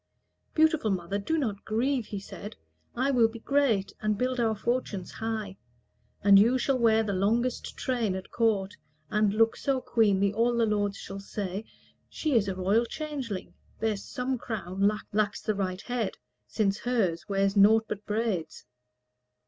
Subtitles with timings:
[0.55, 2.55] "Beautiful mother, do not grieve," he said;
[2.95, 5.57] "I will be great, and build our fortunes high.
[6.23, 8.75] And you shall wear the longest train at court,
[9.11, 11.65] And look so queenly, all the lords shall say,
[12.09, 17.29] 'She is a royal changeling: there is some crown Lacks the right head, since hers
[17.29, 18.65] wears naught but braids.'"